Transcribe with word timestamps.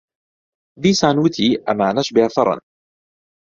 دیسان 0.83 1.15
وتی: 1.23 1.47
ئەمانەش 1.65 2.07
بێفەڕن. 2.15 2.59